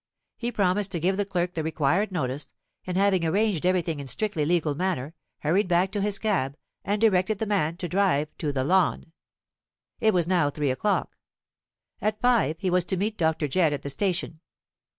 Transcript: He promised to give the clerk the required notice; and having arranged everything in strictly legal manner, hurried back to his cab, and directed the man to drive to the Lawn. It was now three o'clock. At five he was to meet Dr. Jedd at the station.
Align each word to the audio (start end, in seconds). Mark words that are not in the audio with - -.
He 0.35 0.51
promised 0.51 0.91
to 0.93 0.99
give 0.99 1.15
the 1.17 1.27
clerk 1.27 1.53
the 1.53 1.61
required 1.61 2.11
notice; 2.11 2.55
and 2.87 2.97
having 2.97 3.23
arranged 3.23 3.67
everything 3.67 3.99
in 3.99 4.07
strictly 4.07 4.45
legal 4.45 4.73
manner, 4.73 5.13
hurried 5.41 5.67
back 5.67 5.91
to 5.91 6.01
his 6.01 6.17
cab, 6.17 6.57
and 6.83 6.99
directed 6.99 7.37
the 7.37 7.45
man 7.45 7.77
to 7.77 7.87
drive 7.87 8.35
to 8.39 8.51
the 8.51 8.63
Lawn. 8.63 9.11
It 9.99 10.15
was 10.15 10.25
now 10.25 10.49
three 10.49 10.71
o'clock. 10.71 11.15
At 12.01 12.19
five 12.19 12.55
he 12.57 12.71
was 12.71 12.83
to 12.85 12.97
meet 12.97 13.15
Dr. 13.15 13.47
Jedd 13.47 13.73
at 13.73 13.83
the 13.83 13.91
station. 13.91 14.39